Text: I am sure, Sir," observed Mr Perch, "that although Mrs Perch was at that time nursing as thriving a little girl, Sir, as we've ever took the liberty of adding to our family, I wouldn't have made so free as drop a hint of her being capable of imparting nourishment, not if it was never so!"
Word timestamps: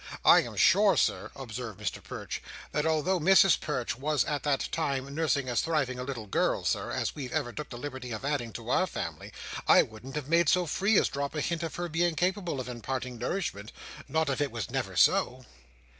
I 0.25 0.41
am 0.41 0.55
sure, 0.55 0.97
Sir," 0.97 1.29
observed 1.35 1.79
Mr 1.79 2.03
Perch, 2.03 2.41
"that 2.71 2.87
although 2.87 3.19
Mrs 3.19 3.59
Perch 3.59 3.95
was 3.95 4.23
at 4.25 4.41
that 4.41 4.67
time 4.71 5.13
nursing 5.13 5.47
as 5.47 5.61
thriving 5.61 5.99
a 5.99 6.03
little 6.03 6.25
girl, 6.25 6.65
Sir, 6.65 6.89
as 6.89 7.13
we've 7.13 7.31
ever 7.31 7.53
took 7.53 7.69
the 7.69 7.77
liberty 7.77 8.09
of 8.11 8.25
adding 8.25 8.51
to 8.53 8.71
our 8.71 8.87
family, 8.87 9.31
I 9.67 9.83
wouldn't 9.83 10.15
have 10.15 10.27
made 10.27 10.49
so 10.49 10.65
free 10.65 10.97
as 10.97 11.07
drop 11.07 11.35
a 11.35 11.41
hint 11.41 11.61
of 11.61 11.75
her 11.75 11.87
being 11.87 12.15
capable 12.15 12.59
of 12.59 12.67
imparting 12.67 13.19
nourishment, 13.19 13.71
not 14.07 14.27
if 14.27 14.41
it 14.41 14.51
was 14.51 14.71
never 14.71 14.95
so!" 14.95 15.45